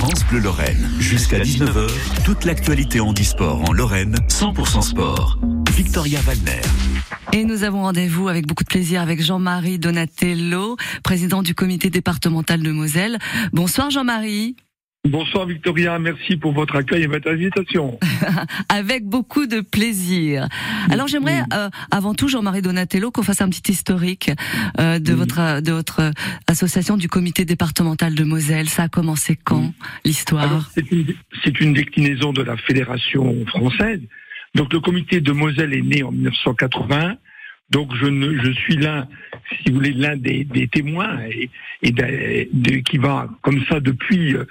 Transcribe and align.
France 0.00 0.24
Bleu 0.30 0.38
Lorraine. 0.38 0.88
Jusqu'à 0.98 1.38
19h, 1.38 1.90
toute 2.24 2.46
l'actualité 2.46 2.98
en 2.98 3.12
e-sport 3.12 3.62
en 3.68 3.72
Lorraine, 3.74 4.16
100% 4.28 4.80
sport. 4.80 5.38
Victoria 5.76 6.18
Valner. 6.22 6.62
Et 7.34 7.44
nous 7.44 7.62
avons 7.62 7.82
rendez-vous 7.82 8.28
avec 8.28 8.46
beaucoup 8.46 8.64
de 8.64 8.70
plaisir 8.70 9.02
avec 9.02 9.22
Jean-Marie 9.22 9.78
Donatello, 9.78 10.76
président 11.04 11.42
du 11.42 11.54
comité 11.54 11.90
départemental 11.90 12.62
de 12.62 12.72
Moselle. 12.72 13.18
Bonsoir 13.52 13.90
Jean-Marie. 13.90 14.56
Bonsoir 15.08 15.46
Victoria, 15.46 15.98
merci 15.98 16.36
pour 16.36 16.52
votre 16.52 16.76
accueil 16.76 17.04
et 17.04 17.06
votre 17.06 17.30
invitation. 17.30 17.98
Avec 18.68 19.06
beaucoup 19.06 19.46
de 19.46 19.62
plaisir. 19.62 20.46
Alors 20.90 21.08
j'aimerais 21.08 21.40
euh, 21.54 21.70
avant 21.90 22.12
tout 22.12 22.28
Jean-Marie 22.28 22.60
Donatello 22.60 23.10
qu'on 23.10 23.22
fasse 23.22 23.40
un 23.40 23.48
petit 23.48 23.72
historique 23.72 24.30
euh, 24.78 24.98
de 24.98 25.14
votre 25.14 25.62
de 25.62 25.72
votre 25.72 26.12
association 26.46 26.98
du 26.98 27.08
comité 27.08 27.46
départemental 27.46 28.14
de 28.14 28.24
Moselle. 28.24 28.68
Ça 28.68 28.82
a 28.84 28.88
commencé 28.90 29.36
quand 29.42 29.72
l'histoire 30.04 30.70
C'est 30.74 30.90
une, 30.90 31.14
une 31.60 31.72
déclinaison 31.72 32.34
de 32.34 32.42
la 32.42 32.58
fédération 32.58 33.34
française. 33.46 34.02
Donc 34.54 34.70
le 34.70 34.80
comité 34.80 35.22
de 35.22 35.32
Moselle 35.32 35.72
est 35.72 35.82
né 35.82 36.02
en 36.02 36.12
1980 36.12 37.16
donc 37.70 37.94
je, 37.94 38.06
ne, 38.06 38.52
suis 38.52 38.76
l'un, 38.76 39.06
si 39.62 39.70
vous 39.70 39.76
voulez, 39.76 39.92
l'un 39.92 40.16
des, 40.16 40.46
témoins 40.72 41.18
et, 41.82 42.82
qui 42.82 42.98
va 42.98 43.28
comme 43.42 43.64
ça 43.66 43.80
depuis 43.80 44.34
euh, 44.34 44.44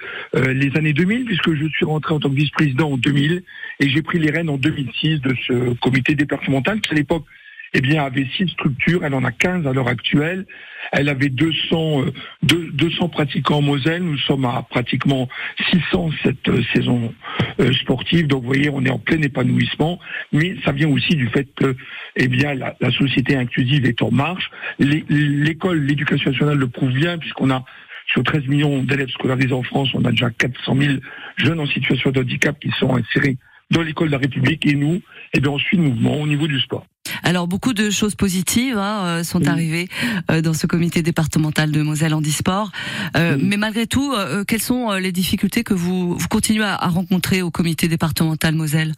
les 0.52 0.74
années 0.76 0.92
2000, 0.92 1.26
puisque 1.26 1.54
je 1.54 1.66
suis 1.68 1.84
rentré 1.84 2.14
en 2.14 2.20
tant 2.20 2.30
que 2.30 2.34
vice-président 2.34 2.92
en 2.92 2.96
2000 2.96 3.42
et 3.80 3.88
j'ai 3.88 4.02
pris 4.02 4.18
les 4.18 4.30
rênes 4.30 4.48
en 4.48 4.56
2006 4.56 5.20
de 5.20 5.34
ce 5.46 5.74
comité 5.80 6.14
départemental 6.14 6.80
qui 6.80 6.92
à 6.92 6.96
l'époque 6.96 7.24
eh 7.72 7.80
bien, 7.80 8.04
avait 8.04 8.26
six 8.36 8.48
structures. 8.48 9.04
Elle 9.04 9.14
en 9.14 9.24
a 9.24 9.32
15 9.32 9.66
à 9.66 9.72
l'heure 9.72 9.88
actuelle. 9.88 10.46
Elle 10.92 11.08
avait 11.08 11.28
200, 11.28 12.04
200 12.42 13.04
euh, 13.04 13.08
pratiquants 13.08 13.58
en 13.58 13.62
Moselle. 13.62 14.02
Nous 14.02 14.18
sommes 14.18 14.44
à 14.44 14.66
pratiquement 14.68 15.28
600 15.70 16.10
cette 16.22 16.48
euh, 16.48 16.62
saison 16.74 17.14
euh, 17.60 17.72
sportive. 17.74 18.26
Donc, 18.26 18.42
vous 18.42 18.48
voyez, 18.48 18.70
on 18.70 18.84
est 18.84 18.90
en 18.90 18.98
plein 18.98 19.22
épanouissement. 19.22 20.00
Mais 20.32 20.56
ça 20.64 20.72
vient 20.72 20.88
aussi 20.88 21.14
du 21.14 21.28
fait 21.28 21.48
que, 21.54 21.76
eh 22.16 22.28
bien, 22.28 22.54
la, 22.54 22.74
société 22.90 23.36
inclusive 23.36 23.86
est 23.86 24.02
en 24.02 24.10
marche. 24.10 24.50
L'école, 24.78 25.80
l'éducation 25.80 26.30
nationale 26.30 26.58
le 26.58 26.68
prouve 26.68 26.92
bien, 26.92 27.18
puisqu'on 27.18 27.50
a 27.50 27.64
sur 28.06 28.24
13 28.24 28.46
millions 28.48 28.82
d'élèves 28.82 29.10
scolarisés 29.10 29.52
en 29.52 29.62
France, 29.62 29.90
on 29.94 30.04
a 30.04 30.10
déjà 30.10 30.30
400 30.30 30.74
000 30.74 30.94
jeunes 31.36 31.60
en 31.60 31.66
situation 31.66 32.10
de 32.10 32.20
handicap 32.20 32.58
qui 32.58 32.70
sont 32.72 32.96
insérés 32.96 33.36
dans 33.70 33.82
l'école 33.82 34.08
de 34.08 34.12
la 34.12 34.18
République 34.18 34.66
et 34.66 34.74
nous, 34.74 35.00
eh 35.32 35.38
bien, 35.40 35.52
on 35.52 35.58
suit 35.58 35.76
le 35.76 35.84
mouvement 35.84 36.20
au 36.20 36.26
niveau 36.26 36.48
du 36.48 36.58
sport. 36.58 36.86
Alors 37.22 37.48
beaucoup 37.48 37.72
de 37.72 37.90
choses 37.90 38.14
positives 38.14 38.78
hein, 38.78 39.04
euh, 39.04 39.24
sont 39.24 39.46
arrivées 39.46 39.88
euh, 40.30 40.40
dans 40.40 40.54
ce 40.54 40.66
comité 40.66 41.02
départemental 41.02 41.70
de 41.70 41.82
Moselle 41.82 42.14
Handisport. 42.14 42.70
Euh, 43.16 43.36
Mais 43.40 43.56
malgré 43.56 43.86
tout, 43.86 44.12
euh, 44.14 44.44
quelles 44.44 44.62
sont 44.62 44.92
les 44.92 45.12
difficultés 45.12 45.62
que 45.62 45.74
vous, 45.74 46.14
vous 46.14 46.28
continuez 46.28 46.64
à, 46.64 46.76
rencontrer 46.88 47.42
au 47.42 47.50
comité 47.50 47.88
départemental 47.88 48.54
Moselle? 48.54 48.92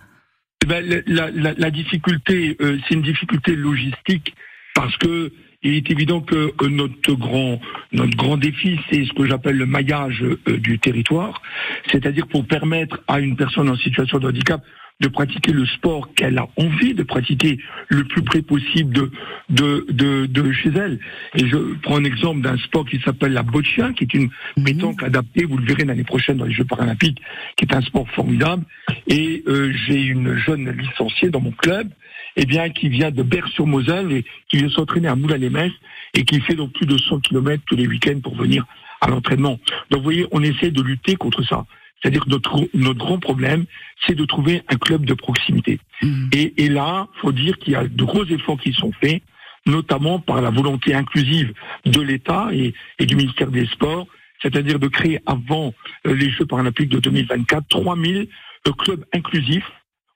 Eh 0.65 0.67
ben, 0.67 1.03
la, 1.07 1.31
la, 1.31 1.53
la, 1.57 1.71
difficulté, 1.71 2.57
c'est 2.61 2.95
une 2.95 3.03
difficulté 3.03 3.57
logistique 3.57 4.35
parce 4.75 4.97
que 4.97 5.33
il 5.65 5.75
est 5.75 5.91
évident 5.91 6.21
que 6.21 6.67
notre 6.67 7.15
grand 7.15 7.61
notre 7.93 8.17
grand 8.17 8.37
défi, 8.37 8.79
c'est 8.89 9.05
ce 9.05 9.13
que 9.13 9.27
j'appelle 9.27 9.57
le 9.57 9.67
maillage 9.67 10.25
du 10.47 10.79
territoire, 10.79 11.43
c'est-à-dire 11.91 12.27
pour 12.29 12.47
permettre 12.47 13.01
à 13.09 13.21
une 13.21 13.37
personne 13.37 13.69
en 13.69 13.77
situation 13.77 14.19
de 14.19 14.29
handicap 14.29 14.63
de 15.03 15.09
pratiquer 15.09 15.53
le 15.53 15.67
sport 15.67 16.15
qu'elle 16.15 16.39
a 16.39 16.49
envie 16.57 16.95
de 16.95 17.03
pratiquer 17.03 17.59
le 17.89 18.05
plus 18.05 18.23
près 18.23 18.41
possible 18.41 18.95
de, 18.95 19.11
de, 19.51 19.87
de, 19.91 20.27
de 20.27 20.53
chez 20.53 20.71
elle. 20.71 21.01
Et 21.35 21.47
je 21.47 21.57
prends 21.83 21.97
un 21.97 22.05
exemple 22.05 22.41
d'un 22.41 22.57
sport 22.59 22.87
qui 22.87 23.01
s'appelle 23.01 23.33
la 23.33 23.43
boccia, 23.43 23.93
qui 23.93 24.05
est 24.05 24.15
une 24.15 24.31
mhm. 24.57 24.65
pétanque 24.65 25.03
adaptée, 25.03 25.45
vous 25.45 25.59
le 25.59 25.65
verrez 25.65 25.85
l'année 25.85 26.05
prochaine 26.05 26.39
dans 26.39 26.45
les 26.45 26.55
Jeux 26.55 26.65
paralympiques, 26.65 27.21
qui 27.57 27.65
est 27.65 27.75
un 27.75 27.83
sport 27.83 28.09
formidable. 28.11 28.65
Et 29.09 29.43
euh, 29.49 29.73
j'ai 29.87 30.01
une 30.01 30.37
jeune 30.37 30.71
licenciée 30.71 31.31
dans 31.31 31.41
mon 31.41 31.51
club, 31.51 31.91
eh 32.37 32.47
bien, 32.47 32.71
qui 32.71 32.89
vient 32.89 33.11
de 33.11 33.25
Berre-sur-Moselle 33.25 34.13
et 34.13 34.25
qui 34.49 34.59
vient 34.59 34.71
s'entraîner 34.71 35.09
à 35.09 35.17
Moulin-les-Messes 35.17 35.73
et 36.15 36.25
qui 36.25 36.41
fait 36.41 36.55
donc 36.55 36.73
plus 36.73 36.87
de 36.87 36.97
100 36.97 37.21
km 37.21 37.63
tous 37.67 37.77
les 37.77 37.89
week-ends 37.89 38.21
pour 38.23 38.37
venir 38.37 38.65
à 39.01 39.09
l'entraînement. 39.09 39.59
Donc, 39.91 39.99
vous 39.99 40.05
voyez, 40.05 40.27
on 40.31 40.43
essaie 40.43 40.71
de 40.71 40.81
lutter 40.81 41.17
contre 41.17 41.43
ça. 41.43 41.67
C'est-à-dire 42.03 42.25
que 42.25 42.31
notre, 42.31 42.69
notre 42.75 42.99
grand 42.99 43.19
problème, 43.19 43.65
c'est 44.07 44.15
de 44.15 44.25
trouver 44.25 44.63
un 44.69 44.77
club 44.77 45.05
de 45.05 45.15
proximité. 45.15 45.79
Mmh. 46.03 46.29
Et, 46.33 46.65
et, 46.65 46.69
là, 46.69 47.07
faut 47.21 47.33
dire 47.33 47.57
qu'il 47.59 47.75
y 47.75 47.77
a 47.77 47.87
de 47.87 48.05
gros 48.05 48.25
efforts 48.25 48.59
qui 48.61 48.73
sont 48.73 48.93
faits, 49.01 49.23
notamment 49.67 50.19
par 50.19 50.43
la 50.43 50.51
volonté 50.51 50.95
inclusive 50.95 51.53
de 51.87 52.01
l'État 52.01 52.49
et, 52.53 52.75
et, 52.99 53.07
du 53.07 53.15
ministère 53.15 53.51
des 53.51 53.67
Sports, 53.67 54.09
c'est-à-dire 54.41 54.81
de 54.81 54.89
créer 54.89 55.21
avant 55.27 55.73
euh, 56.07 56.15
les 56.15 56.31
Jeux 56.31 56.47
paralympiques 56.47 56.89
de 56.89 56.99
2024 56.99 57.69
3000 57.69 58.29
euh, 58.67 58.73
clubs 58.73 59.05
inclusifs 59.15 59.71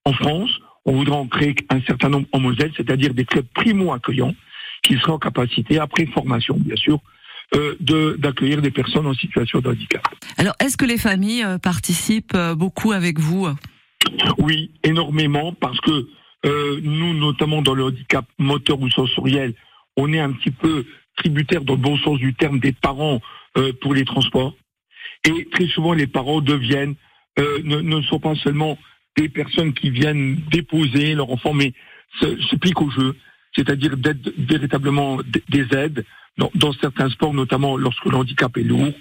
en 0.05 0.13
France. 0.13 0.51
On 0.85 0.93
voudra 0.93 1.17
en 1.17 1.27
créer 1.27 1.55
un 1.71 1.81
certain 1.83 2.09
nombre 2.09 2.27
en 2.33 2.41
Moselle, 2.41 2.73
c'est-à-dire 2.77 3.15
des 3.15 3.25
clubs 3.25 3.47
primo-accueillants 3.55 4.35
qui 4.83 4.95
seraient 4.99 5.13
en 5.13 5.19
capacité, 5.19 5.79
après 5.79 6.07
formation 6.07 6.57
bien 6.59 6.77
sûr, 6.77 7.01
euh, 7.55 8.17
d'accueillir 8.19 8.61
des 8.61 8.71
personnes 8.71 9.07
en 9.07 9.15
situation 9.15 9.61
de 9.61 9.69
handicap. 9.69 10.03
Alors, 10.37 10.55
est-ce 10.61 10.77
que 10.77 10.85
les 10.85 10.99
familles 10.99 11.45
euh, 11.45 11.59
participent 11.59 12.35
euh, 12.35 12.55
beaucoup 12.55 12.93
avec 12.93 13.19
vous? 13.19 13.49
Oui, 14.39 14.73
énormément, 14.83 15.53
parce 15.53 15.81
que 15.81 16.09
euh, 16.45 16.81
nous, 16.83 17.15
notamment 17.15 17.63
dans 17.63 17.75
le 17.75 17.85
handicap 17.85 18.25
moteur 18.39 18.81
ou 18.81 18.91
sensoriel, 18.91 19.55
on 19.97 20.13
est 20.13 20.19
un 20.19 20.33
petit 20.33 20.51
peu 20.51 20.85
tributaire, 21.17 21.63
dans 21.63 21.75
le 21.75 21.81
bon 21.81 21.97
sens 21.99 22.19
du 22.19 22.35
terme, 22.35 22.59
des 22.59 22.73
parents 22.73 23.21
euh, 23.57 23.73
pour 23.81 23.95
les 23.95 24.05
transports. 24.05 24.55
Et 25.25 25.49
très 25.51 25.67
souvent, 25.69 25.93
les 25.93 26.07
parents 26.07 26.41
deviennent, 26.41 26.95
ne, 27.39 27.81
ne, 27.81 28.03
sont 28.03 28.21
pas 28.21 28.35
seulement 28.37 28.79
des 29.17 29.29
personnes 29.29 29.73
qui 29.73 29.91
viennent 29.91 30.37
déposer 30.51 31.15
leur 31.15 31.31
enfant, 31.31 31.53
mais 31.53 31.73
se, 32.21 32.41
se 32.43 32.57
piquent 32.57 32.83
au 32.83 32.91
jeu, 32.91 33.17
c'est-à-dire 33.55 33.97
d'être 33.97 34.31
véritablement 34.37 35.19
des 35.49 35.67
aides 35.75 36.05
dans, 36.39 36.51
dans, 36.55 36.73
certains 36.75 37.09
sports, 37.11 37.35
notamment 37.35 37.77
lorsque 37.77 38.05
le 38.05 38.17
handicap 38.17 38.57
est 38.57 38.63
lourd. 38.63 38.93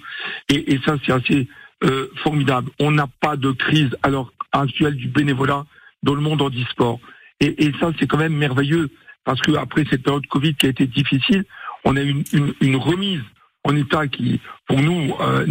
Et, 0.49 0.73
et 0.73 0.79
ça, 0.85 0.95
c'est 1.05 1.11
assez 1.11 1.47
euh, 1.83 2.07
formidable. 2.23 2.71
On 2.79 2.91
n'a 2.91 3.07
pas 3.19 3.35
de 3.35 3.51
crise 3.51 3.95
à 4.03 4.09
l'heure 4.09 4.31
actuelle 4.51 4.95
du 4.95 5.07
bénévolat 5.07 5.65
dans 6.03 6.15
le 6.15 6.21
monde 6.21 6.41
handisport. 6.41 6.99
Et, 7.39 7.65
et 7.65 7.71
ça, 7.79 7.91
c'est 7.99 8.07
quand 8.07 8.17
même 8.17 8.35
merveilleux 8.35 8.89
parce 9.25 9.41
que 9.41 9.51
après 9.55 9.85
cette 9.89 10.03
période 10.03 10.25
Covid 10.27 10.55
qui 10.55 10.67
a 10.67 10.69
été 10.69 10.87
difficile, 10.87 11.43
on 11.83 11.95
a 11.97 12.01
eu 12.01 12.09
une, 12.09 12.23
une, 12.33 12.53
une 12.61 12.75
remise 12.75 13.21
en 13.65 13.75
état 13.75 14.07
qui, 14.07 14.39
pour 14.67 14.79
nous, 14.79 15.13
euh, 15.19 15.45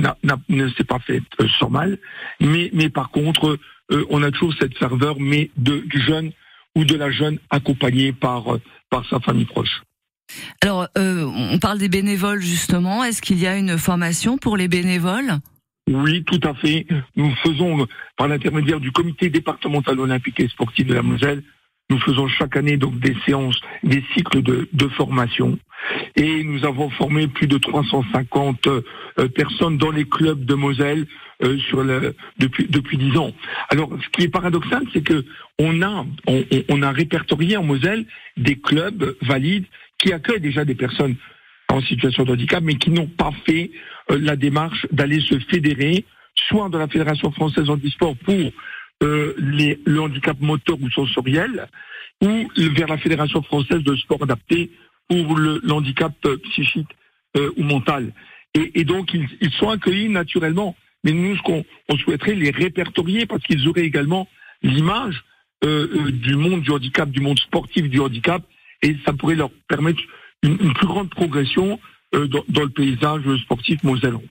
ne 0.48 0.68
s'est 0.70 0.84
pas 0.84 1.00
fait 1.00 1.20
euh, 1.40 1.48
sans 1.58 1.68
mal. 1.68 1.98
Mais, 2.40 2.70
mais 2.72 2.88
par 2.88 3.10
contre, 3.10 3.58
euh, 3.90 4.06
on 4.08 4.22
a 4.22 4.30
toujours 4.30 4.54
cette 4.58 4.78
ferveur, 4.78 5.16
mais 5.18 5.50
de, 5.56 5.80
du 5.80 6.00
jeune 6.00 6.30
ou 6.76 6.84
de 6.84 6.96
la 6.96 7.10
jeune 7.10 7.38
accompagnée 7.50 8.12
par, 8.12 8.44
par 8.88 9.06
sa 9.08 9.20
famille 9.20 9.44
proche. 9.44 9.82
Alors, 10.62 10.88
euh, 10.98 11.24
on 11.24 11.58
parle 11.58 11.78
des 11.78 11.88
bénévoles 11.88 12.40
justement. 12.40 13.04
Est-ce 13.04 13.22
qu'il 13.22 13.38
y 13.38 13.46
a 13.46 13.56
une 13.56 13.78
formation 13.78 14.38
pour 14.38 14.56
les 14.56 14.68
bénévoles? 14.68 15.38
Oui, 15.90 16.24
tout 16.24 16.40
à 16.42 16.54
fait. 16.54 16.86
Nous 17.16 17.34
faisons, 17.42 17.86
par 18.16 18.28
l'intermédiaire 18.28 18.80
du 18.80 18.90
comité 18.90 19.28
départemental 19.28 20.00
olympique 20.00 20.40
et 20.40 20.48
sportif 20.48 20.86
de 20.86 20.94
la 20.94 21.02
Moselle, 21.02 21.42
nous 21.90 21.98
faisons 21.98 22.26
chaque 22.28 22.56
année 22.56 22.78
donc 22.78 22.98
des 22.98 23.14
séances, 23.26 23.60
des 23.82 24.02
cycles 24.14 24.42
de, 24.42 24.88
formation. 24.96 25.58
Et 26.16 26.42
nous 26.44 26.64
avons 26.64 26.88
formé 26.88 27.28
plus 27.28 27.46
de 27.46 27.58
350 27.58 28.66
euh, 28.66 28.82
personnes 29.34 29.76
dans 29.76 29.90
les 29.90 30.06
clubs 30.06 30.42
de 30.44 30.54
Moselle 30.54 31.06
euh, 31.42 32.12
depuis 32.38 32.66
depuis 32.68 32.96
10 32.96 33.18
ans. 33.18 33.32
Alors, 33.68 33.90
ce 34.02 34.08
qui 34.10 34.22
est 34.22 34.28
paradoxal, 34.28 34.84
c'est 34.94 35.02
que 35.02 35.24
on 35.58 35.82
a 35.82 36.06
a 36.26 36.90
répertorié 36.92 37.58
en 37.58 37.64
Moselle 37.64 38.06
des 38.38 38.56
clubs 38.56 39.14
valides 39.20 39.66
qui 39.98 40.12
accueillent 40.12 40.40
déjà 40.40 40.64
des 40.64 40.74
personnes 40.74 41.16
en 41.68 41.80
situation 41.80 42.24
de 42.24 42.32
handicap, 42.32 42.62
mais 42.62 42.76
qui 42.76 42.90
n'ont 42.90 43.06
pas 43.06 43.32
fait 43.46 43.70
euh, 44.10 44.18
la 44.20 44.36
démarche 44.36 44.86
d'aller 44.92 45.20
se 45.20 45.38
fédérer, 45.38 46.04
soit 46.48 46.68
dans 46.68 46.78
la 46.78 46.88
Fédération 46.88 47.30
française 47.32 47.68
handisport 47.70 48.16
pour 48.16 48.52
euh, 49.02 49.34
les, 49.38 49.80
le 49.84 50.00
handicap 50.00 50.38
moteur 50.40 50.76
ou 50.80 50.90
sensoriel, 50.90 51.66
ou 52.22 52.48
vers 52.56 52.88
la 52.88 52.98
Fédération 52.98 53.42
française 53.42 53.82
de 53.82 53.96
sport 53.96 54.22
adapté 54.22 54.70
pour 55.08 55.36
le, 55.36 55.60
handicap 55.70 56.12
euh, 56.26 56.36
psychique 56.50 56.88
euh, 57.36 57.50
ou 57.56 57.62
mental. 57.62 58.12
Et, 58.54 58.80
et 58.80 58.84
donc, 58.84 59.12
ils, 59.14 59.28
ils, 59.40 59.52
sont 59.52 59.70
accueillis 59.70 60.08
naturellement. 60.08 60.76
Mais 61.02 61.12
nous, 61.12 61.36
ce 61.36 61.42
qu'on 61.42 61.64
on 61.88 61.98
souhaiterait, 61.98 62.34
les 62.34 62.50
répertorier 62.50 63.26
parce 63.26 63.42
qu'ils 63.42 63.68
auraient 63.68 63.84
également 63.84 64.28
l'image 64.62 65.22
euh, 65.64 66.10
du 66.10 66.36
monde 66.36 66.62
du 66.62 66.70
handicap, 66.70 67.10
du 67.10 67.20
monde 67.20 67.38
sportif 67.38 67.88
du 67.88 68.00
handicap, 68.00 68.42
et 68.84 68.96
ça 69.04 69.12
pourrait 69.12 69.34
leur 69.34 69.50
permettre 69.68 70.00
une, 70.42 70.74
plus 70.74 70.86
grande 70.86 71.10
progression 71.10 71.80
euh, 72.14 72.28
dans, 72.28 72.44
dans, 72.48 72.62
le 72.62 72.68
paysage 72.68 73.22
sportif 73.42 73.82
mosellan. 73.82 74.22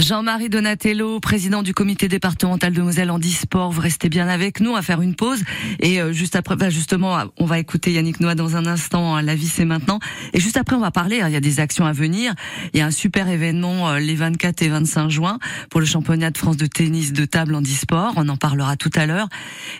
Jean-Marie 0.00 0.48
Donatello, 0.48 1.20
président 1.20 1.62
du 1.62 1.74
comité 1.74 2.08
départemental 2.08 2.72
de 2.72 2.80
Moselle 2.80 3.10
en 3.10 3.20
sport 3.20 3.70
vous 3.70 3.80
restez 3.80 4.08
bien 4.08 4.26
avec 4.26 4.60
nous, 4.60 4.74
à 4.74 4.80
faire 4.80 5.02
une 5.02 5.14
pause. 5.14 5.42
Et 5.80 6.00
euh, 6.00 6.12
juste 6.12 6.34
après, 6.34 6.56
bah, 6.56 6.70
justement, 6.70 7.18
on 7.36 7.44
va 7.44 7.58
écouter 7.58 7.92
Yannick 7.92 8.18
Noah 8.18 8.34
dans 8.34 8.56
un 8.56 8.64
instant, 8.64 9.14
hein, 9.14 9.22
la 9.22 9.34
vie 9.34 9.46
c'est 9.46 9.66
maintenant. 9.66 10.00
Et 10.32 10.40
juste 10.40 10.56
après, 10.56 10.76
on 10.76 10.80
va 10.80 10.90
parler, 10.90 11.20
hein, 11.20 11.28
il 11.28 11.34
y 11.34 11.36
a 11.36 11.40
des 11.40 11.60
actions 11.60 11.84
à 11.84 11.92
venir. 11.92 12.34
Il 12.72 12.78
y 12.78 12.80
a 12.80 12.86
un 12.86 12.90
super 12.90 13.28
événement 13.28 13.90
euh, 13.90 13.98
les 13.98 14.14
24 14.14 14.62
et 14.62 14.68
25 14.70 15.10
juin 15.10 15.38
pour 15.68 15.78
le 15.78 15.86
championnat 15.86 16.30
de 16.30 16.38
France 16.38 16.56
de 16.56 16.66
tennis 16.66 17.12
de 17.12 17.24
table 17.26 17.54
en 17.54 17.62
sport 17.64 18.14
on 18.16 18.28
en 18.28 18.36
parlera 18.38 18.76
tout 18.76 18.90
à 18.94 19.04
l'heure. 19.04 19.28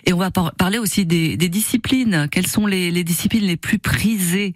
Et 0.05 0.13
on 0.13 0.17
va 0.17 0.29
parler 0.31 0.77
aussi 0.77 1.05
des, 1.05 1.37
des, 1.37 1.49
disciplines, 1.49 2.27
quelles 2.31 2.47
sont 2.47 2.67
les, 2.67 2.91
les, 2.91 3.03
disciplines 3.03 3.45
les 3.45 3.57
plus 3.57 3.79
prisées? 3.79 4.53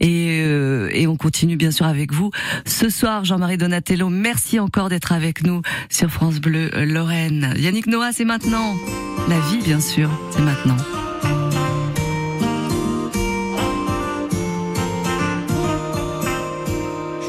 Et, 0.00 0.40
euh, 0.40 0.88
et 0.92 1.06
on 1.08 1.16
continue 1.16 1.56
bien 1.56 1.72
sûr 1.72 1.86
avec 1.86 2.12
vous. 2.12 2.30
Ce 2.64 2.88
soir, 2.88 3.24
Jean-Marie 3.24 3.58
Donatello, 3.58 4.08
merci 4.08 4.60
encore 4.60 4.83
d'être 4.88 5.12
avec 5.12 5.42
nous 5.42 5.62
sur 5.88 6.10
France 6.10 6.40
Bleu 6.40 6.70
euh, 6.74 6.84
Lorraine. 6.84 7.54
Yannick 7.56 7.86
Noah, 7.86 8.12
c'est 8.12 8.24
maintenant. 8.24 8.76
La 9.28 9.38
vie, 9.40 9.62
bien 9.62 9.80
sûr, 9.80 10.10
c'est 10.30 10.42
maintenant. 10.42 10.76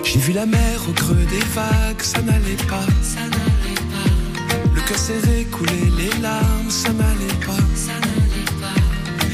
J'ai 0.04 0.20
vu 0.20 0.34
la 0.34 0.46
mer 0.46 0.80
au 0.88 0.94
creux 0.94 1.26
des 1.30 1.46
vagues, 1.54 2.02
ça 2.02 2.22
n'allait 2.22 2.64
pas. 2.68 2.86
Ça 3.02 3.22
n'allait 3.22 3.76
pas. 3.92 4.74
Le 4.74 4.82
cœur 4.82 4.98
serré, 4.98 5.46
couler 5.52 5.92
les 5.98 6.22
larmes, 6.22 6.70
ça 6.70 6.90
n'allait 6.94 7.40
pas. 7.46 7.62
Ça 7.76 7.94
n'allait 7.94 8.46
pas. 8.62 8.82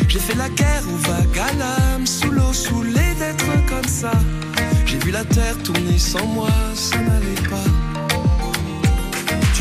J'ai 0.07 0.19
fait 0.19 0.35
la 0.35 0.49
guerre 0.49 0.83
aux 0.91 0.97
vagues 1.07 1.39
à 1.39 1.53
l'âme, 1.53 2.05
sous 2.05 2.31
l'eau, 2.31 2.51
saoulé 2.51 3.13
d'être 3.19 3.45
comme 3.67 3.87
ça. 3.87 4.11
J'ai 4.85 4.97
vu 4.97 5.11
la 5.11 5.23
terre 5.23 5.57
tourner 5.63 5.97
sans 5.97 6.25
moi, 6.25 6.49
ça 6.75 6.97
n'allait 6.97 7.47
pas. 7.49 7.80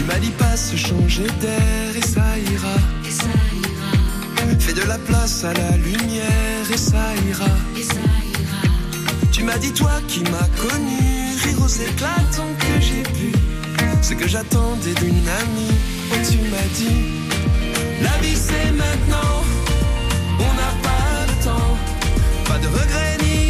Tu 0.00 0.06
m'as 0.06 0.18
dit 0.18 0.30
pas 0.30 0.56
se 0.56 0.76
changer 0.76 1.26
d'air 1.42 1.94
et 1.94 2.00
ça 2.00 2.24
ira. 2.38 2.76
Et 3.06 3.10
ça 3.10 3.26
ira. 3.52 4.58
Fais 4.58 4.72
de 4.72 4.80
la 4.88 4.96
place 4.96 5.44
à 5.44 5.52
la 5.52 5.76
lumière 5.76 6.64
et 6.72 6.78
ça 6.78 7.14
ira. 7.28 7.44
Et 7.76 7.82
ça 7.82 8.00
ira. 8.32 8.62
Tu 9.30 9.44
m'as 9.44 9.58
dit 9.58 9.72
toi 9.74 9.92
qui 10.08 10.20
m'as 10.20 10.48
connu, 10.56 11.36
rire 11.44 11.60
aux 11.62 11.68
éclatants 11.68 12.54
que 12.58 12.80
j'ai 12.80 13.02
pu. 13.02 13.30
Ce 14.00 14.14
que 14.14 14.26
j'attendais 14.26 14.94
d'une 14.94 15.28
amie, 15.42 15.76
oh 16.12 16.16
tu 16.30 16.38
m'as 16.48 16.70
dit, 16.76 17.04
la 18.02 18.16
vie 18.22 18.36
c'est 18.36 18.72
maintenant, 18.72 19.44
on 20.38 20.52
n'a 20.60 20.72
pas 20.82 21.26
le 21.28 21.44
temps, 21.44 21.76
pas 22.46 22.58
de 22.58 22.68
regrets 22.68 23.18
ni 23.22 23.49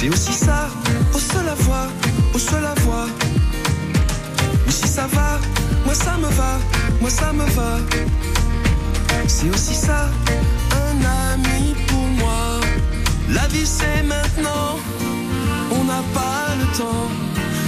C'est 0.00 0.10
aussi 0.10 0.32
ça, 0.32 0.68
au 1.12 1.18
seul 1.18 1.44
la 1.44 1.54
voix, 1.54 1.88
au 2.32 2.38
seul 2.38 2.62
la 2.62 2.74
voix. 2.82 3.06
Mais 4.64 4.70
si 4.70 4.86
ça 4.86 5.08
va, 5.08 5.40
moi 5.84 5.92
ça 5.92 6.16
me 6.16 6.28
va, 6.28 6.60
moi 7.00 7.10
ça 7.10 7.32
me 7.32 7.44
va. 7.56 7.78
C'est 9.26 9.50
aussi 9.50 9.74
ça, 9.74 10.08
un 10.70 10.98
ami 11.32 11.74
pour 11.88 12.06
moi. 12.22 12.60
La 13.28 13.48
vie 13.48 13.66
c'est 13.66 14.04
maintenant, 14.04 14.78
on 15.72 15.82
n'a 15.82 16.04
pas 16.14 16.54
le 16.60 16.78
temps. 16.78 17.08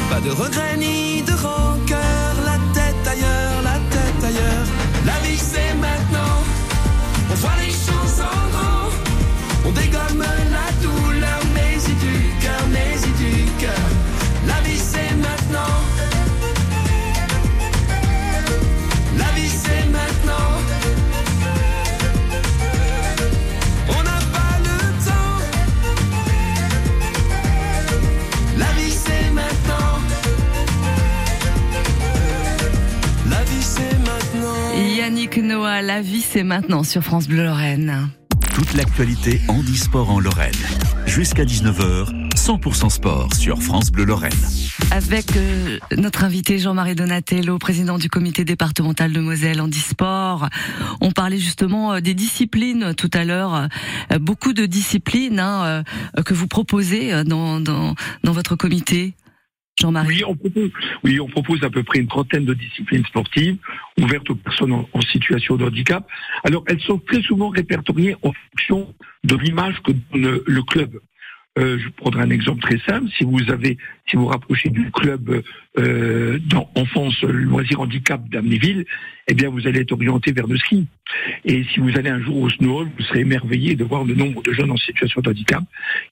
Pas 0.08 0.20
de 0.20 0.30
regrets 0.30 0.76
ni 0.76 1.22
de 1.22 1.32
rancœur, 1.32 2.32
la 2.44 2.58
tête 2.72 3.08
ailleurs, 3.10 3.62
la 3.64 3.78
tête 3.90 4.22
ailleurs. 4.22 4.66
La 5.04 5.18
vie 5.26 5.36
c'est 5.36 5.74
maintenant, 5.74 6.39
Noah, 35.38 35.80
la 35.80 36.02
vie 36.02 36.22
c'est 36.22 36.42
maintenant 36.42 36.82
sur 36.82 37.02
France 37.02 37.28
Bleu 37.28 37.44
Lorraine. 37.44 38.08
Toute 38.52 38.74
l'actualité 38.74 39.40
handisport 39.46 40.10
en 40.10 40.18
Lorraine. 40.18 40.52
Jusqu'à 41.06 41.44
19h, 41.44 42.34
100% 42.34 42.90
sport 42.90 43.32
sur 43.34 43.62
France 43.62 43.92
Bleu 43.92 44.04
Lorraine. 44.04 44.32
Avec 44.90 45.37
euh, 45.37 45.78
notre 45.96 46.25
invité 46.25 46.58
Jean-Marie 46.58 46.96
Donatello, 46.96 47.58
président 47.58 47.96
du 47.96 48.10
comité 48.10 48.44
départemental 48.44 49.12
de 49.12 49.20
Moselle 49.20 49.60
handisport. 49.60 50.49
On 51.00 51.12
parlait 51.12 51.38
justement 51.38 51.94
euh, 51.94 52.00
des 52.00 52.14
disciplines 52.14 52.94
tout 52.94 53.10
à 53.12 53.25
l'heure. 53.25 53.68
Euh, 54.12 54.18
beaucoup 54.18 54.52
de 54.52 54.66
disciplines 54.66 55.38
hein, 55.38 55.84
que 56.25 56.34
vous 56.34 56.49
proposez 56.49 57.25
dans, 57.25 57.60
dans, 57.60 57.94
dans 58.25 58.32
votre 58.32 58.56
comité. 58.56 59.14
Oui, 60.06 60.22
on 60.26 60.37
propose, 60.37 60.70
oui, 61.04 61.20
on 61.20 61.26
propose 61.26 61.62
à 61.64 61.70
peu 61.70 61.82
près 61.82 62.00
une 62.00 62.08
trentaine 62.08 62.44
de 62.44 62.54
disciplines 62.54 63.04
sportives 63.06 63.56
ouvertes 63.99 64.30
aux 64.30 64.34
personnes 64.34 64.72
en, 64.72 65.00
situation 65.12 65.56
de 65.56 65.64
handicap. 65.64 66.06
Alors, 66.44 66.64
elles 66.66 66.80
sont 66.80 66.99
très 66.99 67.22
souvent 67.22 67.49
répertoriées 67.49 68.16
en 68.22 68.32
fonction 68.32 68.94
de 69.25 69.37
l'image 69.37 69.80
que 69.82 69.92
donne 70.12 70.40
le 70.46 70.62
club. 70.62 71.00
Euh, 71.58 71.78
je 71.78 71.88
prendrai 71.88 72.22
un 72.22 72.30
exemple 72.30 72.62
très 72.62 72.78
simple. 72.78 73.08
Si 73.18 73.25
vous 73.25 73.50
avez, 73.50 73.76
si 74.08 74.16
vous 74.16 74.26
rapprochez 74.26 74.70
du 74.70 74.90
club 74.92 75.42
euh, 75.78 76.38
d'enfance 76.46 77.20
loisirs 77.22 77.80
handicap 77.80 78.20
d'Amnéville, 78.28 78.84
eh 79.28 79.34
bien 79.34 79.48
vous 79.48 79.66
allez 79.66 79.80
être 79.80 79.92
orienté 79.92 80.32
vers 80.32 80.46
le 80.46 80.56
ski. 80.58 80.86
Et 81.44 81.64
si 81.72 81.80
vous 81.80 81.90
allez 81.96 82.10
un 82.10 82.20
jour 82.20 82.36
au 82.36 82.50
Snow 82.50 82.80
Hall, 82.80 82.88
vous 82.96 83.04
serez 83.04 83.20
émerveillé 83.20 83.74
de 83.74 83.84
voir 83.84 84.04
le 84.04 84.14
nombre 84.14 84.42
de 84.42 84.52
jeunes 84.52 84.70
en 84.70 84.76
situation 84.76 85.20
de 85.20 85.30
handicap 85.30 85.62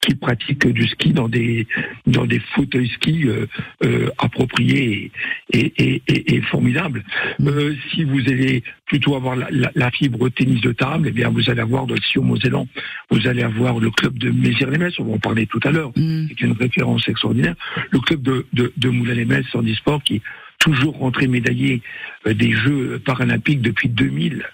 qui 0.00 0.14
pratiquent 0.14 0.66
du 0.68 0.86
ski 0.88 1.12
dans 1.12 1.28
des 1.28 1.66
dans 2.06 2.26
des 2.26 2.40
fauteuils 2.54 2.88
ski 2.88 3.26
euh, 3.26 3.46
euh, 3.84 4.08
appropriés 4.18 5.10
et, 5.52 5.72
et, 5.76 6.02
et, 6.08 6.34
et 6.36 6.40
formidables. 6.42 7.04
Euh, 7.40 7.74
si 7.90 8.04
vous 8.04 8.20
allez 8.20 8.62
plutôt 8.86 9.14
avoir 9.16 9.36
la, 9.36 9.48
la, 9.50 9.70
la, 9.74 9.90
fibre 9.90 10.28
tennis 10.30 10.60
de 10.62 10.72
table, 10.72 11.08
eh 11.08 11.12
bien 11.12 11.28
vous 11.28 11.50
allez 11.50 11.60
avoir 11.60 11.86
dans 11.86 11.94
le 11.94 12.00
Sion 12.00 12.22
Mosellan, 12.22 12.66
vous 13.10 13.26
allez 13.26 13.42
avoir 13.42 13.78
le 13.78 13.90
club 13.90 14.18
de 14.18 14.30
Mézières-les-Messes, 14.30 14.98
on 14.98 15.04
va 15.04 15.12
en 15.14 15.18
parler 15.18 15.46
tout 15.46 15.60
à 15.64 15.70
l'heure, 15.70 15.92
Mm. 15.96 16.26
c'est 16.28 16.40
une 16.42 16.52
référence 16.52 17.08
extraordinaire. 17.08 17.54
Le 17.90 17.98
club 18.00 18.22
de, 18.22 18.46
de, 18.52 18.72
de 18.76 18.88
Moulin-les-Messes 18.88 19.47
en 19.56 19.62
e-sport 19.62 20.02
qui 20.02 20.22
toujours 20.58 20.96
rentré 20.98 21.28
médaillé 21.28 21.82
euh, 22.26 22.34
des 22.34 22.50
Jeux 22.52 23.00
paralympiques 23.04 23.60
depuis 23.62 23.88
2000. 23.88 24.44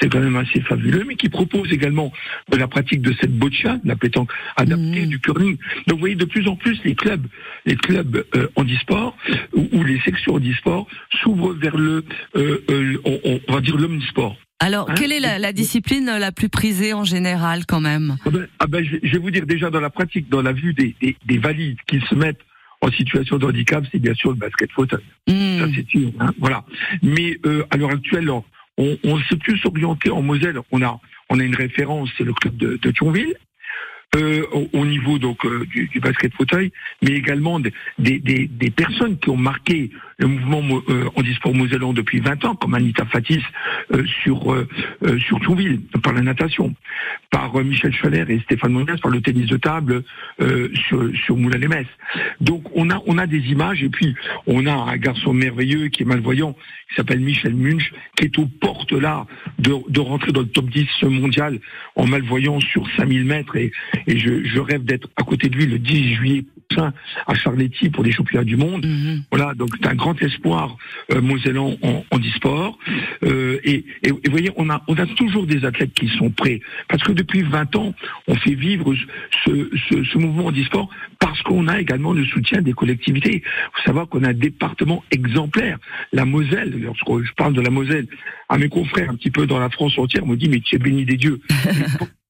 C'est 0.00 0.08
quand 0.10 0.18
même 0.18 0.34
assez 0.34 0.60
fabuleux, 0.60 1.04
mais 1.06 1.14
qui 1.14 1.28
propose 1.28 1.72
également 1.72 2.12
de 2.50 2.56
la 2.56 2.66
pratique 2.66 3.02
de 3.02 3.14
cette 3.20 3.30
boccia, 3.32 3.76
de 3.84 3.88
la 3.88 3.94
pétanque 3.94 4.30
adaptée, 4.56 5.06
Mmh. 5.06 5.08
du 5.08 5.20
curling. 5.20 5.56
Donc 5.86 5.96
vous 5.96 6.00
voyez 6.00 6.16
de 6.16 6.24
plus 6.24 6.48
en 6.48 6.56
plus 6.56 6.78
les 6.84 6.96
clubs, 6.96 7.24
les 7.66 7.76
clubs 7.76 8.24
euh, 8.34 8.48
handisport 8.56 9.16
ou, 9.54 9.68
ou 9.72 9.84
les 9.84 10.00
sections 10.00 10.34
handisport 10.34 10.88
s'ouvrent 11.22 11.52
vers 11.54 11.76
le, 11.76 12.04
euh, 12.36 12.58
euh, 12.70 12.98
on, 13.48 13.52
va 13.52 13.60
dire 13.60 13.76
l'omnisport. 13.76 14.36
Alors, 14.58 14.90
Hein? 14.90 14.94
quelle 14.96 15.12
est 15.12 15.20
la, 15.20 15.38
la 15.38 15.52
discipline 15.52 16.06
la 16.06 16.32
plus 16.32 16.48
prisée 16.48 16.94
en 16.94 17.04
général 17.04 17.64
quand 17.66 17.80
même? 17.80 18.16
Ah 18.26 18.30
ben, 18.30 18.46
ah 18.58 18.66
ben, 18.66 18.84
je, 18.84 18.96
je 19.02 19.12
vais 19.12 19.18
vous 19.18 19.30
dire 19.30 19.46
déjà 19.46 19.70
dans 19.70 19.80
la 19.80 19.90
pratique, 19.90 20.28
dans 20.28 20.42
la 20.42 20.52
vue 20.52 20.74
des, 20.74 20.94
des, 21.00 21.16
des 21.24 21.38
valides 21.38 21.78
qui 21.86 22.00
se 22.08 22.14
mettent 22.16 22.40
en 22.84 22.90
situation 22.92 23.38
de 23.38 23.46
handicap, 23.46 23.84
c'est 23.90 23.98
bien 23.98 24.14
sûr 24.14 24.30
le 24.30 24.36
basket 24.36 24.70
fauteuil. 24.72 25.02
Hmm. 25.26 25.58
Ça 25.60 25.66
c'est 25.74 25.88
sûr. 25.88 26.10
hein, 26.20 26.32
voilà. 26.38 26.64
Mais 27.02 27.38
euh, 27.46 27.64
à 27.70 27.76
l'heure 27.76 27.90
actuelle, 27.92 28.30
on, 28.30 28.42
on 29.04 29.18
s'est 29.26 29.36
plus 29.36 29.60
orienté 29.64 30.10
en 30.10 30.22
Moselle. 30.22 30.58
On 30.70 30.82
a 30.82 31.00
on 31.30 31.38
a 31.40 31.44
une 31.44 31.54
référence, 31.56 32.10
c'est 32.18 32.24
le 32.24 32.34
club 32.34 32.56
de, 32.56 32.78
de 32.80 32.90
Thionville. 32.90 33.34
Euh, 34.16 34.44
au, 34.52 34.68
au 34.74 34.86
niveau 34.86 35.18
donc 35.18 35.44
euh, 35.44 35.66
du, 35.66 35.88
du 35.88 35.98
basket 35.98 36.32
fauteuil, 36.34 36.70
mais 37.02 37.10
également 37.12 37.58
des, 37.58 37.72
des, 37.98 38.20
des, 38.20 38.46
des 38.46 38.70
personnes 38.70 39.18
qui 39.18 39.28
ont 39.30 39.36
marqué 39.36 39.90
le 40.18 40.28
mouvement 40.28 40.62
mo- 40.62 40.84
euh, 40.88 41.08
handisport 41.16 41.52
mosellan 41.52 41.92
depuis 41.92 42.20
20 42.20 42.44
ans, 42.44 42.54
comme 42.54 42.74
Anita 42.74 43.04
Fatis 43.06 43.42
euh, 43.92 44.04
sur 44.22 44.52
euh, 44.52 44.68
sur 45.26 45.40
Thionville 45.40 45.80
par 46.00 46.12
la 46.12 46.20
natation, 46.20 46.76
par 47.34 47.56
euh, 47.56 47.64
Michel 47.64 47.92
Chaler 47.92 48.24
et 48.28 48.38
Stéphane 48.42 48.70
Monès 48.70 49.00
par 49.00 49.10
le 49.10 49.20
tennis 49.20 49.46
de 49.46 49.56
table 49.56 50.04
euh, 50.40 50.68
sur 50.86 51.10
sur 51.24 51.36
Moulin-les-Metz. 51.36 51.88
Donc 52.40 52.62
on 52.76 52.90
a 52.90 53.02
on 53.06 53.18
a 53.18 53.26
des 53.26 53.40
images 53.50 53.82
et 53.82 53.88
puis 53.88 54.14
on 54.46 54.66
a 54.66 54.72
un 54.72 54.96
garçon 54.96 55.32
merveilleux 55.32 55.88
qui 55.88 56.04
est 56.04 56.06
malvoyant 56.06 56.52
qui 56.52 56.94
s'appelle 56.94 57.18
Michel 57.18 57.54
Munch 57.56 57.92
qui 58.16 58.26
est 58.26 58.38
aux 58.38 58.46
portes 58.46 58.92
là 58.92 59.26
de, 59.58 59.72
de 59.88 60.00
rentrer 60.00 60.30
dans 60.30 60.42
le 60.42 60.46
top 60.46 60.66
10 60.66 60.86
mondial 61.02 61.58
en 61.96 62.06
malvoyant 62.06 62.60
sur 62.60 62.86
5000 62.96 63.24
mètres 63.24 63.56
et, 63.56 63.72
et 64.06 64.16
je, 64.16 64.44
je 64.44 64.60
rêve 64.60 64.84
d'être 64.84 65.08
à 65.16 65.24
côté 65.24 65.48
de 65.48 65.56
lui 65.56 65.66
le 65.66 65.80
10 65.80 66.14
juillet 66.14 66.44
prochain 66.74 66.92
à 67.26 67.34
Charletti 67.34 67.90
pour 67.90 68.04
les 68.04 68.12
championnats 68.12 68.44
du 68.44 68.56
monde. 68.56 68.86
Mhm. 68.86 69.22
Voilà, 69.30 69.54
donc 69.54 69.70
c'est 69.80 69.88
un 69.88 69.94
grand 69.94 70.20
espoir 70.22 70.76
euh, 71.12 71.20
mosellan 71.20 71.76
en, 71.82 72.04
en 72.10 72.18
e-sport. 72.18 72.78
Euh, 73.24 73.58
et, 73.64 73.84
et, 74.02 74.12
voyez, 74.30 74.50
on 74.56 74.70
a, 74.70 74.82
on 74.88 74.94
a 74.94 75.06
toujours 75.06 75.46
des 75.46 75.64
athlètes 75.64 75.94
qui 75.94 76.08
sont 76.08 76.30
prêts. 76.30 76.60
Parce 76.88 77.02
que 77.02 77.12
depuis 77.12 77.42
20 77.42 77.76
ans, 77.76 77.94
on 78.28 78.34
fait 78.36 78.54
vivre 78.54 78.94
ce, 79.44 79.70
ce, 79.88 80.04
ce 80.04 80.18
mouvement 80.18 80.46
en 80.46 80.52
e-sport 80.52 80.88
parce 81.18 81.40
qu'on 81.42 81.68
a 81.68 81.80
également 81.80 82.12
le 82.12 82.24
soutien 82.24 82.60
des 82.60 82.72
collectivités. 82.72 83.42
Il 83.44 83.70
faut 83.74 83.82
savoir 83.84 84.08
qu'on 84.08 84.24
a 84.24 84.30
un 84.30 84.34
département 84.34 85.02
exemplaire. 85.10 85.78
La 86.12 86.24
Moselle, 86.24 86.74
lorsque 86.80 87.26
je 87.26 87.32
parle 87.34 87.54
de 87.54 87.60
la 87.60 87.70
Moselle, 87.70 88.06
à 88.48 88.58
mes 88.58 88.68
confrères 88.68 89.10
un 89.10 89.16
petit 89.16 89.30
peu 89.30 89.46
dans 89.46 89.58
la 89.58 89.70
France 89.70 89.98
entière, 89.98 90.26
me 90.26 90.36
dit 90.36 90.48
mais 90.48 90.60
tu 90.60 90.76
es 90.76 90.78
béni 90.78 91.04
des 91.04 91.16
dieux. 91.16 91.40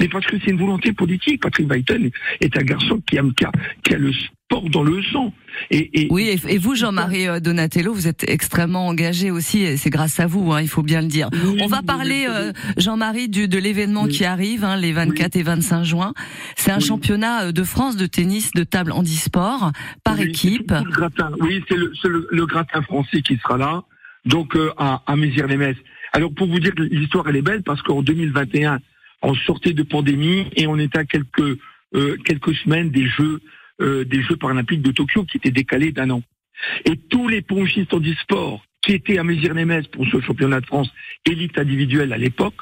Mais 0.00 0.08
parce 0.08 0.26
que 0.26 0.36
c'est 0.44 0.50
une 0.50 0.58
volonté 0.58 0.92
politique. 0.92 1.42
Patrick 1.42 1.68
Weiten 1.70 2.10
est 2.40 2.56
un 2.56 2.62
garçon 2.62 3.00
qui, 3.08 3.16
aime, 3.16 3.32
qui, 3.34 3.44
a, 3.44 3.52
qui 3.82 3.94
a 3.94 3.98
le 3.98 4.12
sport 4.12 4.68
dans 4.70 4.82
le 4.82 5.02
sang. 5.12 5.32
Et, 5.70 6.02
et 6.02 6.08
Oui, 6.10 6.28
et, 6.28 6.54
et 6.54 6.58
vous, 6.58 6.74
Jean-Marie 6.74 7.28
euh, 7.28 7.40
Donatello, 7.40 7.92
vous 7.92 8.08
êtes 8.08 8.28
extrêmement 8.28 8.86
engagé 8.88 9.30
aussi, 9.30 9.60
et 9.62 9.76
c'est 9.76 9.90
grâce 9.90 10.18
à 10.20 10.26
vous, 10.26 10.52
hein, 10.52 10.60
il 10.62 10.68
faut 10.68 10.82
bien 10.82 11.00
le 11.02 11.06
dire. 11.08 11.28
Oui, 11.32 11.58
On 11.62 11.66
va 11.66 11.82
parler, 11.82 12.26
euh, 12.28 12.52
Jean-Marie, 12.76 13.28
de 13.28 13.58
l'événement 13.58 14.04
Oui. 14.04 14.10
qui 14.12 14.24
arrive, 14.24 14.64
hein, 14.64 14.76
les 14.76 14.92
24 14.92 15.36
et 15.36 15.42
25 15.42 15.84
juin. 15.84 16.14
C'est 16.56 16.70
un 16.72 16.80
championnat 16.80 17.44
euh, 17.46 17.52
de 17.52 17.62
France 17.62 17.96
de 17.96 18.06
tennis 18.06 18.50
de 18.52 18.64
table 18.64 18.92
handisport 18.92 19.72
par 20.04 20.20
équipe. 20.20 20.70
le 20.72 20.90
gratin. 20.90 21.30
Oui, 21.40 21.62
c'est 21.68 21.76
le, 21.76 21.92
le, 22.04 22.28
le 22.30 22.46
gratin 22.46 22.82
français 22.82 23.22
qui 23.22 23.36
sera 23.36 23.56
là, 23.58 23.82
donc 24.24 24.56
euh, 24.56 24.70
à, 24.78 25.02
à 25.06 25.16
Mézières-les-Messes. 25.16 25.76
Alors 26.12 26.32
pour 26.34 26.48
vous 26.48 26.58
dire 26.58 26.74
que 26.74 26.82
l'histoire 26.82 27.28
elle 27.28 27.36
est 27.36 27.42
belle 27.42 27.62
parce 27.62 27.82
qu'en 27.82 28.02
2021, 28.02 28.80
on 29.22 29.34
sortait 29.34 29.72
de 29.72 29.82
pandémie 29.82 30.46
et 30.56 30.66
on 30.66 30.78
était 30.78 30.98
à 30.98 31.04
quelques 31.04 31.58
euh, 31.94 32.16
quelques 32.24 32.54
semaines 32.56 32.90
des 32.90 33.06
Jeux 33.06 33.40
euh, 33.80 34.04
des 34.04 34.22
Jeux 34.22 34.36
paralympiques 34.36 34.82
de 34.82 34.92
Tokyo 34.92 35.24
qui 35.24 35.38
étaient 35.38 35.50
décalés 35.50 35.92
d'un 35.92 36.10
an. 36.10 36.22
Et 36.84 36.96
tous 36.96 37.28
les 37.28 37.42
pongistes 37.42 37.92
en 37.94 38.00
e-sport 38.00 38.64
qui 38.82 38.92
étaient 38.92 39.18
à 39.18 39.24
Mézières-les-Messes 39.24 39.88
pour 39.88 40.06
ce 40.06 40.20
championnat 40.20 40.60
de 40.60 40.66
France 40.66 40.90
élite 41.26 41.58
individuelle 41.58 42.12
à 42.12 42.18
l'époque 42.18 42.60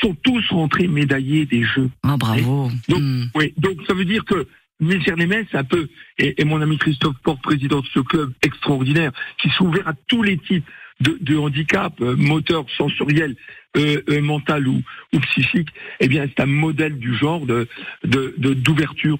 sont 0.00 0.14
tous 0.14 0.46
rentrés 0.50 0.88
médaillés 0.88 1.46
des 1.46 1.64
Jeux. 1.64 1.90
Ah, 2.02 2.16
bravo. 2.16 2.70
Donc, 2.88 3.00
Hmm. 3.00 3.24
Oui, 3.34 3.54
donc 3.56 3.78
ça 3.86 3.94
veut 3.94 4.04
dire 4.04 4.24
que 4.24 4.46
Mézières-les-Messes, 4.80 5.46
c'est 5.50 5.58
un 5.58 5.64
peu, 5.64 5.88
et, 6.18 6.40
et 6.40 6.44
mon 6.44 6.60
ami 6.62 6.78
Christophe 6.78 7.16
Porte, 7.22 7.42
président 7.42 7.80
de 7.80 7.86
ce 7.92 8.00
club 8.00 8.32
extraordinaire, 8.42 9.12
qui 9.38 9.48
s'est 9.50 9.62
ouvert 9.62 9.86
à 9.86 9.92
tous 10.08 10.22
les 10.22 10.38
types 10.38 10.64
de, 11.00 11.18
de 11.20 11.36
handicap, 11.36 11.92
euh, 12.00 12.16
moteur, 12.16 12.64
sensoriel, 12.76 13.36
euh, 13.76 14.20
mental 14.20 14.66
ou, 14.66 14.82
psychique, 15.22 15.68
eh 16.00 16.08
bien 16.08 16.26
c'est 16.26 16.42
un 16.42 16.46
modèle 16.46 16.98
du 16.98 17.14
genre 17.14 17.46
de 17.46 17.68
d'ouverture. 18.04 19.18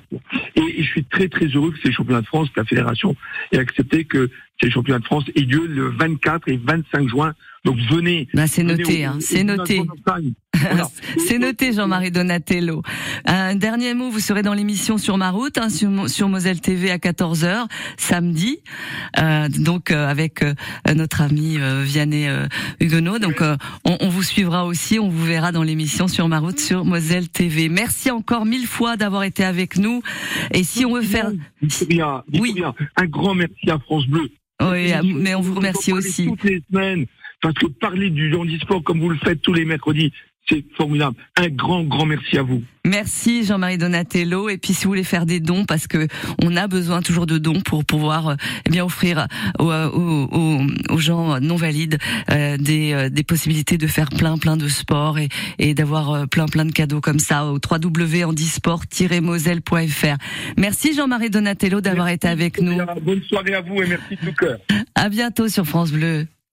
et, 0.56 0.80
et 0.80 0.82
je 0.82 0.88
suis 0.88 1.04
très 1.04 1.28
très 1.28 1.46
heureux 1.46 1.72
que 1.72 1.78
ces 1.82 1.92
championnats 1.92 2.22
de 2.22 2.26
France, 2.26 2.48
que 2.50 2.60
la 2.60 2.66
fédération 2.66 3.16
ait 3.52 3.58
accepté 3.58 4.04
que 4.04 4.30
ces 4.62 4.70
championnats 4.70 5.00
de 5.00 5.04
France 5.04 5.24
aient 5.34 5.40
lieu 5.40 5.66
le 5.66 5.90
24 5.90 6.48
et 6.48 6.56
25 6.56 7.08
juin. 7.08 7.34
Donc 7.64 7.76
venez. 7.90 8.26
Bah, 8.32 8.46
c'est 8.46 8.62
noté, 8.62 9.04
hein, 9.04 9.18
c'est 9.20 9.44
noté. 9.44 9.82
Voilà. 10.60 10.88
C'est 11.16 11.38
noté, 11.38 11.72
Jean-Marie 11.72 12.10
Donatello. 12.10 12.82
Un 13.24 13.54
dernier 13.54 13.94
mot, 13.94 14.10
vous 14.10 14.20
serez 14.20 14.42
dans 14.42 14.52
l'émission 14.52 14.98
sur 14.98 15.16
ma 15.16 15.30
route, 15.30 15.56
hein, 15.56 15.70
sur, 15.70 16.10
sur 16.10 16.28
Moselle 16.28 16.60
TV 16.60 16.90
à 16.90 16.98
14h, 16.98 17.66
samedi, 17.96 18.58
euh, 19.18 19.48
donc 19.48 19.90
euh, 19.90 20.06
avec 20.06 20.42
euh, 20.42 20.52
notre 20.94 21.22
ami 21.22 21.56
euh, 21.58 21.82
Vianney 21.82 22.28
euh, 22.28 22.46
Huguenot. 22.78 23.18
Donc 23.20 23.40
euh, 23.40 23.56
on, 23.86 23.96
on 24.00 24.08
vous 24.10 24.22
suivra 24.22 24.66
aussi, 24.66 24.98
on 24.98 25.08
vous 25.08 25.24
verra 25.24 25.50
dans 25.50 25.62
l'émission 25.62 26.08
sur 26.08 26.28
ma 26.28 26.40
route 26.40 26.60
sur 26.60 26.84
Moselle 26.84 27.30
TV. 27.30 27.70
Merci 27.70 28.10
encore 28.10 28.44
mille 28.44 28.66
fois 28.66 28.98
d'avoir 28.98 29.22
été 29.22 29.44
avec 29.44 29.78
nous. 29.78 30.02
Et 30.52 30.62
si 30.62 30.84
on 30.84 30.94
veut 30.94 31.02
faire... 31.02 31.30
Victoria, 31.62 32.22
Oui. 32.34 32.54
Un 32.96 33.06
grand 33.06 33.34
merci 33.34 33.70
à 33.70 33.78
France 33.78 34.06
Bleu. 34.08 34.28
Oui, 34.60 34.92
ah, 34.92 35.00
mais 35.02 35.34
on 35.34 35.40
vous 35.40 35.54
remercie 35.54 35.92
aussi. 35.92 36.26
Toutes 36.26 36.44
les 36.44 36.62
semaines, 36.70 37.06
parce 37.40 37.54
que 37.54 37.66
parler 37.66 38.10
du 38.10 38.34
handisport 38.34 38.82
comme 38.82 39.00
vous 39.00 39.08
le 39.08 39.18
faites 39.18 39.40
tous 39.40 39.54
les 39.54 39.64
mercredis, 39.64 40.12
c'est 40.48 40.64
formidable. 40.76 41.16
Un 41.36 41.48
grand, 41.48 41.82
grand 41.84 42.06
merci 42.06 42.36
à 42.38 42.42
vous. 42.42 42.62
Merci 42.84 43.44
Jean-Marie 43.44 43.76
Donatello. 43.78 44.48
Et 44.48 44.56
puis 44.58 44.72
si 44.72 44.84
vous 44.84 44.90
voulez 44.90 45.04
faire 45.04 45.26
des 45.26 45.38
dons, 45.38 45.64
parce 45.66 45.86
que 45.86 46.08
on 46.42 46.56
a 46.56 46.66
besoin 46.66 47.02
toujours 47.02 47.26
de 47.26 47.36
dons 47.38 47.60
pour 47.60 47.84
pouvoir 47.84 48.36
eh 48.66 48.70
bien 48.70 48.84
offrir 48.84 49.26
aux, 49.58 49.70
aux- 49.70 50.28
aux- 50.32 50.60
aux 50.88 50.98
gens 50.98 51.38
non 51.40 51.56
valides 51.56 51.98
euh, 52.30 52.56
des, 52.56 52.92
euh, 52.92 53.08
des 53.10 53.22
possibilités 53.22 53.76
de 53.78 53.86
faire 53.86 54.08
plein 54.08 54.38
plein 54.38 54.56
de 54.56 54.66
sports 54.66 55.18
et, 55.18 55.28
et 55.58 55.74
d'avoir 55.74 56.10
euh, 56.10 56.26
plein 56.26 56.46
plein 56.46 56.64
de 56.64 56.72
cadeaux 56.72 57.00
comme 57.02 57.18
ça 57.18 57.44
au 57.46 57.58
www.handisport-moselle.fr. 57.70 60.16
Merci 60.56 60.94
Jean-Marie 60.94 61.30
Donatello 61.30 61.80
d'avoir 61.80 62.08
été 62.08 62.28
avec 62.28 62.60
nous. 62.60 62.78
Bonne 63.02 63.22
soirée 63.24 63.54
à 63.54 63.60
vous 63.60 63.82
et 63.82 63.86
merci 63.86 64.16
de 64.20 64.26
tout 64.30 64.34
cœur. 64.36 64.58
À 64.94 65.08
bientôt 65.10 65.48
sur 65.48 65.66
France 65.66 65.92
Bleu. 65.92 66.26